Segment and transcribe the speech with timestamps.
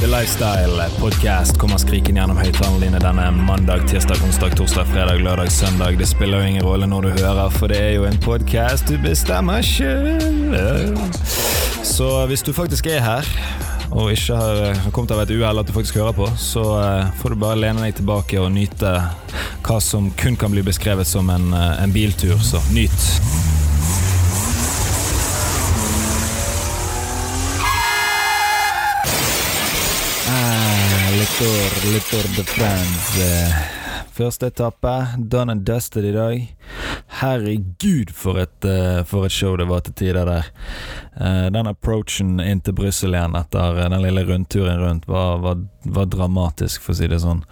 [0.00, 5.50] The Lifestyle Podcast kommer skrikende gjennom høyttalerne dine denne mandag, tirsdag, onsdag, torsdag, fredag, lørdag,
[5.50, 5.98] søndag.
[5.98, 8.94] Det spiller jo ingen rolle når du hører, for det er jo en podkast du
[9.02, 10.94] bestemmer sjøl.
[11.82, 13.32] Så hvis du faktisk er her,
[13.90, 17.34] og ikke har kommet av et uhell at du faktisk hører på, så eh, får
[17.34, 18.94] du bare lene deg tilbake og nyte
[19.66, 22.38] hva som kun kan bli beskrevet som en, eh, en biltur.
[22.38, 23.47] Så nyt.
[31.40, 31.44] Ah,
[31.92, 33.18] Le Tour de France.
[33.20, 33.54] Eh,
[34.12, 36.54] Første etappe, done and dusted i dag.
[37.18, 40.50] Herregud, for et, eh, for et show det var til tider der.
[41.18, 45.64] Eh, Den approachen inn til Brussel igjen etter eh, den lille rundturen rundt var, var,
[45.82, 47.42] var dramatisk, for å si det sånn.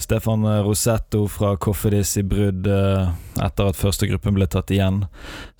[0.00, 5.04] Stefan Rosetto fra Koffedis i brudd etter at første gruppen ble tatt igjen,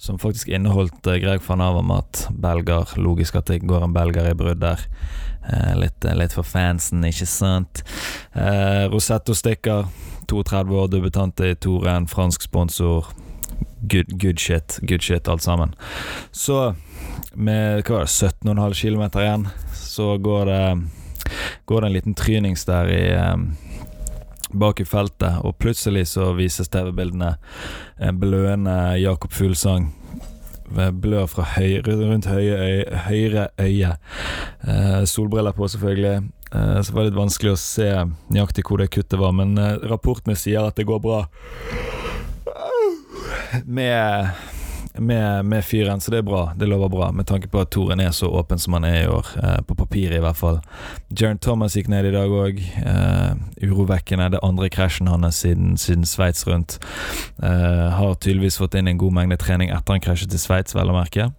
[0.00, 2.97] som faktisk inneholdt eh, Greg van Avermat, belger.
[2.97, 4.88] Logisk at det går en belger i brudd der.
[5.75, 7.81] Litt, litt for fansen, ikke sant?
[8.92, 9.88] Rosetto stikker.
[10.31, 13.08] 32 år, debutant i Toren, fransk sponsor.
[13.81, 15.75] Good, good shit, good shit alt sammen.
[16.33, 16.75] Så
[17.33, 20.64] med hva var det, 17,5 km igjen, så går det,
[21.64, 23.37] går det en liten trynings der i eh,
[24.50, 27.37] bak i feltet, og plutselig så vises TV-bildene
[28.00, 29.92] en bløende Jakob Fuglsang
[30.70, 33.94] blør fra høyre, rundt høye øye, høyre øye.
[34.69, 36.31] Eh, solbriller på, selvfølgelig.
[36.55, 37.89] Eh, så det litt vanskelig å se
[38.31, 41.25] nøyaktig hvor det kuttet var, men eh, rapportene sier at det går bra
[43.65, 44.29] med,
[44.95, 46.43] med, med fyren, så det er bra.
[46.56, 49.11] Det lover bra, med tanke på at Toren er så åpen som han er i
[49.11, 49.27] år.
[49.43, 50.61] Eh, på papiret, i hvert fall.
[51.11, 52.61] Jern Thomas gikk ned i dag òg.
[52.61, 54.31] Eh, urovekkende.
[54.34, 56.78] Det andre krasjen hans siden, siden Sveits rundt.
[57.43, 60.93] Eh, har tydeligvis fått inn en god mengde trening etter han krasjet til Sveits, vel
[60.93, 61.31] å merke.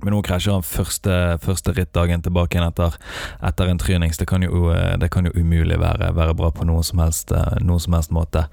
[0.00, 2.96] Men nå krasjer han første, første rittdagen tilbake igjen etter,
[3.44, 4.20] etter en trynings.
[4.20, 7.32] Det kan jo, eh, det kan jo umulig være, være bra på noen som, helst,
[7.32, 8.46] eh, noen som helst måte.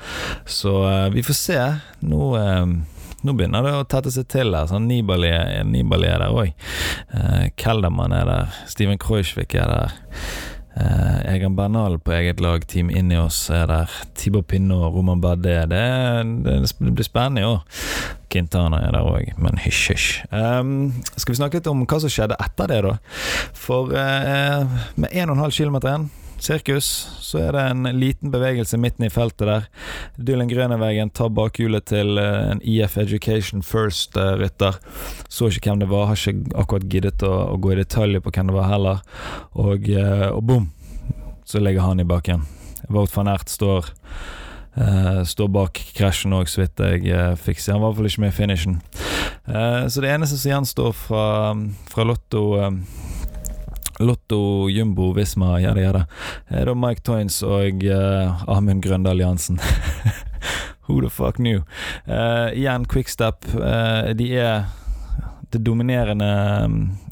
[0.45, 1.59] Så eh, vi får se.
[2.07, 2.21] Nå,
[3.21, 4.69] nå begynner det å tette seg til her.
[4.71, 5.33] Sånn Nibali,
[5.67, 6.55] Nibali er der òg.
[7.59, 8.63] Kelderman er der.
[8.71, 9.99] Steven Kreuzvik er der.
[10.75, 12.89] Eh, Egan Bernal på eget lag, Team
[13.19, 13.89] oss er der.
[14.15, 15.65] Tibor Pinot, Roman Badé.
[15.67, 15.83] Det,
[16.43, 17.61] det, det, blir spennende i år.
[18.31, 20.09] Quintana er der òg, men hysj, hysj.
[20.31, 22.95] Um, skal vi snakke litt om hva som skjedde etter det, da?
[23.57, 26.09] For uh, med 1,5 km igjen
[26.41, 26.87] sirkus,
[27.21, 29.67] så er det en liten bevegelse midten i feltet der.
[30.17, 34.79] Dylan Grønevegen tar bakhjulet til en IF Education First-rytter.
[35.29, 38.33] Så ikke hvem det var, har ikke akkurat giddet å, å gå i detalj på
[38.33, 39.03] hvem det var heller.
[39.53, 39.85] Og,
[40.31, 40.69] og bom,
[41.45, 42.47] så ligger han i bakken.
[42.89, 43.93] Wout van Ert står
[44.71, 47.73] Uh, står bak krasjen òg, så vidt jeg uh, fikk se.
[47.73, 48.77] Han var i hvert fall ikke med i finishen.
[49.43, 51.25] Uh, så det eneste som gjenstår fra,
[51.91, 52.43] fra Lotto
[54.01, 57.83] Lotto, Jumbo, Visma, gjerde, det Er da Mike Toynes og
[58.49, 59.59] Amund Grøndal Jansen.
[60.87, 61.61] Who the fuck knew?
[62.07, 63.45] Igjen, Quickstep.
[64.17, 64.63] De er
[65.53, 66.31] det dominerende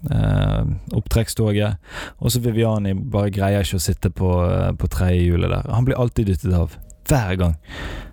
[0.09, 0.65] uh,
[0.97, 1.77] opptrekkstoget.
[2.17, 4.33] Også Viviani bare greier ikke å sitte på,
[4.79, 5.73] på tredjehjulet der.
[5.75, 6.79] Han blir alltid dyttet av.
[7.07, 7.55] Hver gang.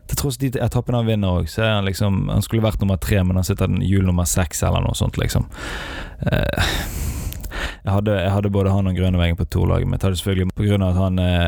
[0.07, 3.01] Til tross de etappene han vinner òg, så er han liksom Han skulle vært nummer
[3.03, 5.49] tre, men han sitter hjul nummer seks eller noe sånt, liksom.
[6.23, 7.06] Uh,
[7.87, 10.03] jeg hadde, jeg hadde, både han og Grønnevegen på to-laget mitt.
[10.03, 10.79] Hadde selvfølgelig Pga.
[10.89, 11.45] at han er,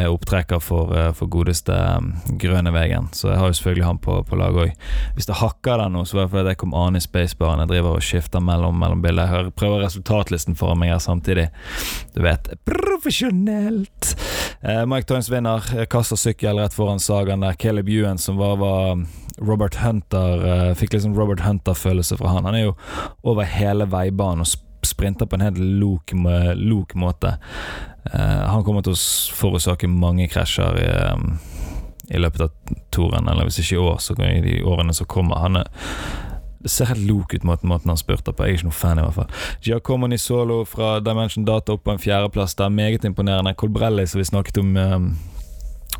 [0.00, 4.14] er opptrekker for, eh, for godeste um, Grønnevegen, så jeg har jo selvfølgelig han på,
[4.24, 4.86] på laget òg.
[5.18, 7.60] Hvis det hakker der nå, så var det fordi jeg kom an i spacebaren.
[7.66, 9.36] Jeg driver og skifter mellom, mellom bilder.
[9.36, 11.50] Jeg prøver resultatlisten foran meg her samtidig.
[12.16, 14.14] Du vet profesjonelt!
[14.64, 17.60] Eh, Mike Toynes vinner, kaster sykkel rett foran Sagaen der.
[17.60, 19.06] Caleb Ewan, som var, var um,
[19.44, 22.48] Robert Hunter eh, Fikk liksom Robert Hunter-følelse fra han.
[22.48, 22.76] Han er jo
[23.28, 24.54] over hele veibanen og
[24.86, 26.14] sprinter på en helt lok,
[26.58, 27.36] lok måte.
[28.08, 29.02] Uh, han kommer til å
[29.38, 31.38] forårsake mange krasjer i, um,
[32.10, 35.42] i løpet av toren, eller hvis ikke i år, så i de årene som kommer.
[35.44, 35.72] Han er
[36.62, 38.44] det ser helt lok ut måten, måten han spurter på.
[38.46, 39.48] Jeg er ikke noe fan, i hvert fall.
[39.66, 42.70] Giacomo Nisolo fra Dimension Data opp på en fjerdeplass der.
[42.70, 43.54] Meget imponerende.
[43.58, 45.08] Colbrelli, som vi snakket om um,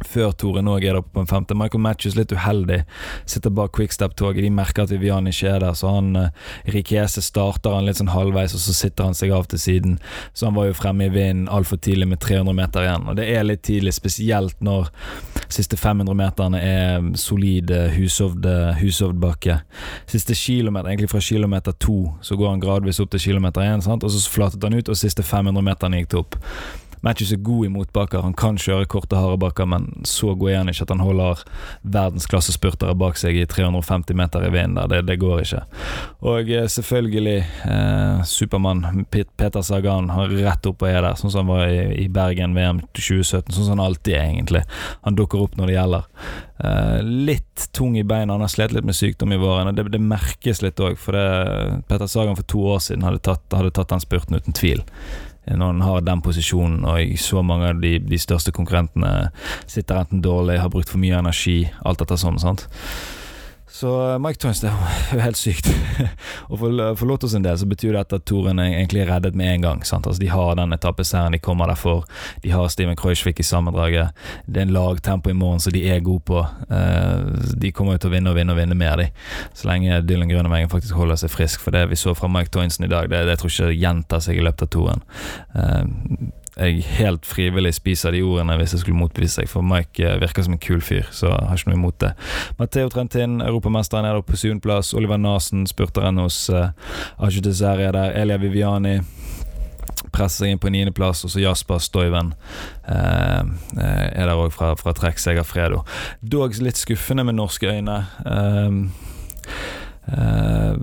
[0.09, 1.57] før Tore Någ er der på en femte.
[1.59, 2.83] Michael Matches litt uheldig.
[3.29, 4.43] Sitter bak quickstep-toget.
[4.45, 6.29] De merker at Vivian ikke er der, så han uh,
[6.73, 9.99] Rikese starter han litt sånn halvveis, og så sitter han seg av til siden.
[10.33, 13.09] Så han var jo fremme i vinden altfor tidlig med 300 meter igjen.
[13.11, 14.91] Og det er litt tidlig, spesielt når
[15.53, 19.59] siste 500 meterne er solid hushovd bakke.
[20.11, 24.11] Siste kilometer, egentlig fra kilometer to, så går han gradvis opp til kilometer én, og
[24.11, 26.41] så flatet han ut, og siste 500 meterne gikk det opp.
[27.03, 28.23] Matthews er god i motbakker.
[28.23, 31.43] Han kan kjøre korte, harde bakker, men så god er han ikke at han holder
[31.83, 34.79] verdensklassespurtere bak seg i 350 meter i vinden.
[34.91, 35.65] Det, det, går ikke.
[36.31, 41.51] Og eh, selvfølgelig eh, Supermann Peter Sagan har rett opp og er der, sånn som
[41.51, 43.51] han var i, i Bergen VM 2017.
[43.51, 44.65] Sånn som han alltid er, egentlig.
[45.03, 46.09] Han dukker opp når det gjelder.
[46.63, 48.37] Eh, litt tung i beina.
[48.37, 49.75] Han har slitt litt med sykdom i våren.
[49.75, 53.45] Det, det merkes litt òg, for det, Peter Sagan for to år siden hadde tatt,
[53.51, 54.87] hadde tatt den spurten uten tvil
[55.47, 59.33] når han har den posisjonen, og så mange av de, de største konkurrentene
[59.67, 62.39] sitter enten dårlig, har brukt for mye energi, alt dette sånn.
[62.43, 62.69] sant
[63.73, 65.69] så eh, Mike Toynes, det er jo helt sykt.
[66.51, 69.55] og for, for Lotto sin del så betyr det at touren er egentlig reddet med
[69.55, 69.81] en gang.
[69.83, 72.05] Altså De har den etappeseieren de kommer derfor.
[72.45, 74.13] De har Steven Kreuzvik i sammendraget.
[74.47, 76.45] Det er en lagtempo i morgen som de er gode på.
[76.69, 79.09] Uh, de kommer jo til å vinne og vinne og vinne mer, de.
[79.57, 81.65] Så lenge Dylan Grønnemengen faktisk holder seg frisk.
[81.65, 84.25] For det vi så fra Mike Toynsen i dag, det, det tror jeg ikke gjentar
[84.25, 85.05] seg i løpet av touren.
[86.57, 90.45] Jeg helt frivillig spiser de ordene hvis jeg skulle motbevise seg, for Mike eh, virker
[90.45, 92.13] som en kul fyr, så jeg har ikke noe imot det.
[92.59, 94.93] Matteo Trentin, europamesteren, er der på syvendeplass.
[94.99, 96.75] Oliver Nasen, spurteren hos uh,
[97.25, 98.17] Aju Deseri er der.
[98.21, 98.99] Elia Viviani
[100.13, 102.35] presser seg inn på niendeplass, og så Jasper Stoiven
[102.85, 103.43] uh,
[103.81, 105.87] er der òg fra, fra Trekk Fredo.
[106.21, 108.03] Dog litt skuffende med norske øyne.
[108.29, 110.75] Uh, Uh,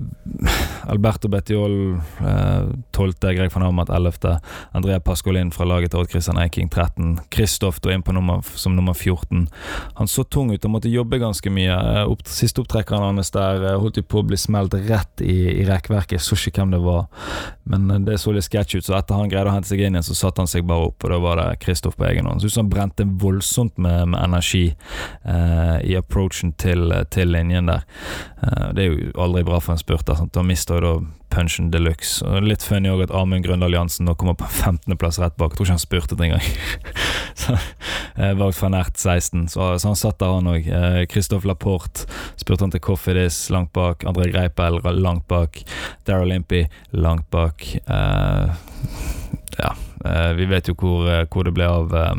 [0.88, 4.39] Alberto Bettiol uh, 12., Greg van Hamert 11.,
[4.71, 8.94] Andrea Pascolin fra laget til Odd Christian Eiking 13., Kristoff inn på nummer, som nummer
[8.94, 9.48] 14.
[10.00, 11.75] Han så tung ut og måtte jobbe ganske mye.
[11.75, 15.38] Uh, opp, siste opptrekkeren hans der uh, holdt jo på å bli smelt rett i,
[15.60, 17.06] i rekkverket, så ikke hvem det var,
[17.69, 18.88] men uh, det så litt sketsj ut.
[18.88, 21.04] Så etter han greide å hente seg inn igjen, så satte han seg bare opp,
[21.04, 22.42] og da var det Kristoff på egen hånd.
[22.42, 24.66] Så ut som han brente voldsomt med, med energi
[25.89, 27.83] i approachen til, til linjen der.
[28.75, 30.27] det er jo aldri bra for en spurter.
[30.33, 30.97] Da mister da
[31.29, 32.25] punchen de luxe.
[32.44, 35.53] Litt funny òg at Amund Grøndal Jansen nå kommer på 15.-plass rett bak.
[35.53, 36.45] Jeg tror ikke han spurtet engang.
[38.41, 40.67] valgt fra nært 16, så, så, han satt der, han òg.
[40.67, 42.07] Eh, Christophe Laporte
[42.39, 44.06] spurte han til Coffidis langt bak.
[44.09, 45.61] André Greipel langt bak.
[46.07, 47.63] Daryl Impey langt bak.
[47.89, 48.51] Uh,
[49.59, 49.73] ja,
[50.06, 52.15] uh, vi vet jo hvor, hvor det ble av eh,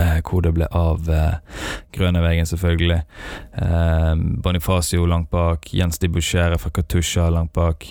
[0.00, 1.38] eh, hvor det ble av eh,
[1.96, 3.00] Grønnevegen, selvfølgelig.
[3.60, 4.12] Eh,
[4.44, 5.68] Bonifacio langt bak.
[5.74, 7.86] Jens de Bouchere fra Katusha langt bak.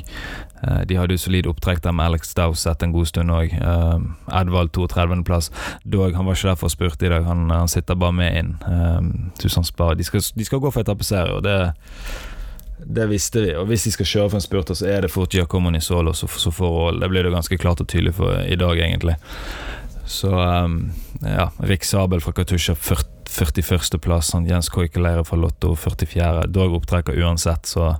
[0.63, 3.53] Eh, de hadde jo solid opptrekk der med Alex Dowsett en god stund òg.
[3.53, 5.51] Eh, Edvald 32.-plass.
[5.83, 8.41] Dog, han var ikke der for å spurte i dag, han, han sitter bare med
[8.41, 8.57] inn.
[8.65, 8.99] Eh,
[9.43, 9.53] de,
[10.09, 11.59] skal, de skal gå for etappeserie, og det
[12.79, 15.33] det visste vi, og hvis de skal kjøre for en spurter, så er det fort
[15.35, 17.01] Giacomo Nisolo som får roll.
[17.01, 19.17] Det blir det ganske klart og tydelig for i dag, egentlig.
[20.09, 20.91] Så um,
[21.21, 24.33] ja, Rik Sabel fra Katusha 41.-plass.
[24.47, 26.47] Jens Koikeleire fra Lotto 44.
[26.47, 27.91] Dog opptrekker uansett, så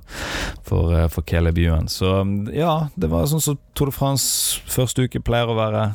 [0.66, 1.88] for, uh, for Ewan.
[1.88, 5.86] Så um, ja, det var sånn som Tour de France første uke pleier å være.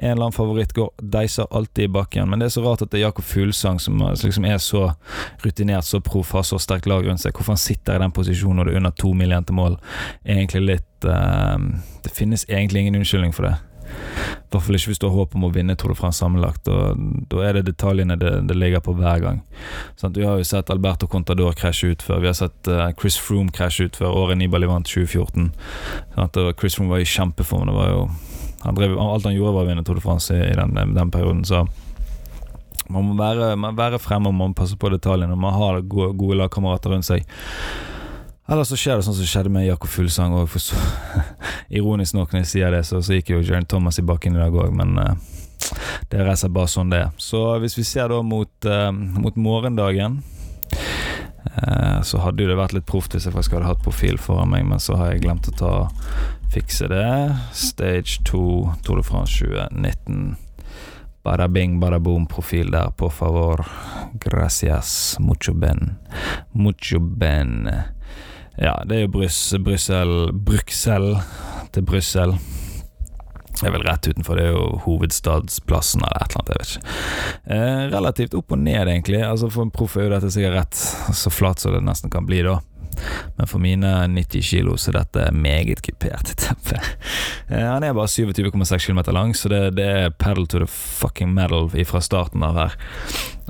[0.00, 2.32] En eller annen favoritt går deiser alltid i bakken.
[2.32, 4.86] Men det er så rart at det er Jakob Fuglesang som liksom er så
[5.44, 7.36] rutinert, så proff, har så sterkt lag rundt seg.
[7.36, 9.82] Hvorfor han sitter i den posisjonen når det er under to mil igjen til mål,
[10.24, 11.60] egentlig litt uh,
[12.00, 13.58] Det finnes egentlig ingen unnskyldning for det.
[14.50, 16.66] I hvert fall ikke hvis du har håp om å vinne Tour de France sammenlagt.
[16.66, 19.36] Da er det detaljene det, det ligger på hver gang.
[20.00, 22.18] Sånn, vi har jo sett Alberto Contador krasje ut før.
[22.24, 25.52] Vi har sett uh, Chris Froome krasje ut før året Nibali vant 2014.
[26.16, 27.70] Sånn, Chris Froome var i kjempeform.
[27.70, 28.02] Det var jo,
[28.64, 31.14] han drev, alt han gjorde, var å vinne Tour de France i, i den, den,
[31.14, 31.46] perioden.
[31.46, 31.62] Så
[32.90, 35.38] man må være, man være fremme og man må passe på detaljene.
[35.38, 37.22] Man har gode, gode lagkamerater rundt seg.
[38.50, 40.50] Eller så skjer det sånn som skjedde med Jakob Fuglsang òg.
[41.78, 44.40] Ironisk nok når jeg sier det, så, så gikk jo Jaren Thomas i bakken i
[44.42, 45.12] dag òg, men uh,
[46.10, 47.04] det er slett bare sånn det.
[47.22, 50.18] Så hvis vi ser da mot, uh, mot morgendagen
[50.74, 54.50] uh, så hadde jo det vært litt proft hvis jeg faktisk hadde hatt profil foran
[54.50, 55.72] meg, men så har jeg glemt å ta
[56.50, 57.06] fikse det.
[57.54, 58.42] Stage 2
[58.82, 60.34] Tour de France 2019.
[61.22, 63.62] Bada bing, bada boom, profil der, por favor.
[64.18, 65.14] Gracias.
[65.22, 65.98] Mucho ben.
[66.50, 67.68] Mucho ben.
[68.60, 71.14] Ja, det er jo Brussel Bruxell
[71.72, 72.34] til Brussel.
[73.60, 76.74] Det er vel rett utenfor, det er jo hovedstadsplassen eller et eller annet, jeg vet
[76.74, 76.98] ikke.
[77.56, 79.20] Eh, relativt opp og ned, egentlig.
[79.24, 82.28] Altså For en proff er jo dette sikkert rett så flat som det nesten kan
[82.28, 82.58] bli, da.
[83.36, 86.80] Men for mine 90 kilo så er dette meget kupert teppe.
[87.48, 91.32] Eh, han er bare 27,6 km lang, så det, det, er pedal to the fucking
[91.36, 92.76] metal fra starten av her.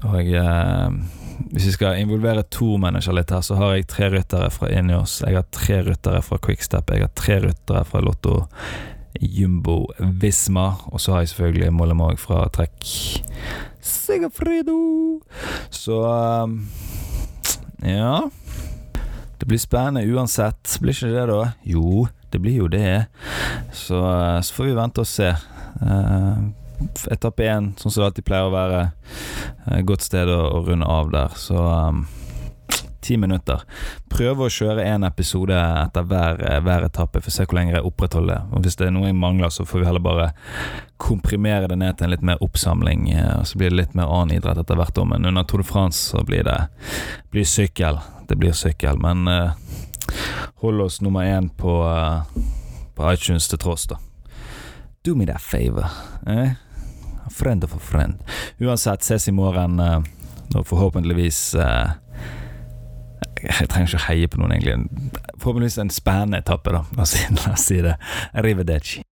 [0.07, 1.01] Og eh,
[1.49, 5.21] hvis vi skal involvere to mennesker litt her, så har jeg tre ryttere fra Enios.
[5.25, 6.93] Jeg har tre ryttere fra Quickstep.
[6.93, 8.43] Jeg har tre ryttere fra Lotto
[9.21, 10.69] Jumbo Visma.
[10.93, 12.85] Og så har jeg selvfølgelig Mollemorg fra Trekk
[13.81, 14.79] Sigafrido.
[15.71, 16.61] Så um,
[17.83, 18.29] ja.
[19.41, 20.77] Det blir spennende uansett.
[20.81, 21.43] Blir ikke det, da?
[21.65, 23.07] Jo, det blir jo det.
[23.73, 25.33] Så, uh, så får vi vente og se.
[25.81, 26.51] Uh,
[27.11, 28.81] etappe én, sånn som det alltid pleier å være.
[29.77, 31.37] Et godt sted å, å, runde av der.
[31.39, 32.05] Så um,
[33.01, 33.63] ti minutter.
[34.13, 37.87] Prøve å kjøre én episode etter hver, hver etappe, for å se hvor lenge jeg
[37.87, 38.41] opprettholder det.
[38.53, 40.31] Og Hvis det er noe jeg mangler, så får vi heller bare
[41.01, 43.09] komprimere det ned til en litt mer oppsamling.
[43.41, 45.01] Og så blir det litt mer annen idrett etter hvert.
[45.13, 46.59] Men under Tour de France så blir det
[47.33, 48.01] blir sykkel.
[48.29, 49.01] Det blir sykkel.
[49.01, 49.57] Men uh,
[50.65, 52.23] hold oss nummer én på, uh,
[52.95, 54.01] på iTunes til tross, da.
[55.03, 55.89] Do me that favor.
[56.29, 56.53] Eh?
[57.31, 58.21] Friend of a friend.
[58.61, 59.81] Uansett, ses i morgen.
[60.51, 61.93] Og forhåpentligvis uh,
[63.43, 65.07] jeg trenger ikke heie på noen, egentlig.
[65.41, 66.85] Forhåpentligvis en spennende etappe, da.
[66.97, 67.97] La oss si det.
[68.37, 69.05] Arrivederci.